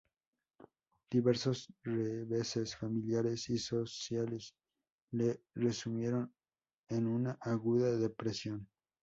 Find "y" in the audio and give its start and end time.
3.51-3.59